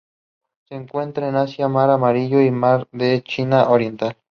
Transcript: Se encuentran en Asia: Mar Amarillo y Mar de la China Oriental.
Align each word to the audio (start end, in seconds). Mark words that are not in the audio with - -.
Se 0.67 0.73
encuentran 0.73 1.29
en 1.29 1.35
Asia: 1.35 1.67
Mar 1.67 1.91
Amarillo 1.91 2.41
y 2.41 2.49
Mar 2.49 2.87
de 2.91 3.17
la 3.17 3.21
China 3.21 3.69
Oriental. 3.69 4.17